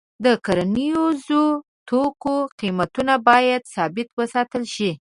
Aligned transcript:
د 0.25 0.25
کرنیزو 0.45 1.43
توکو 1.87 2.35
قیمتونه 2.59 3.13
باید 3.27 3.61
ثابت 3.73 4.07
وساتل 4.19 4.63
شي. 4.75 4.91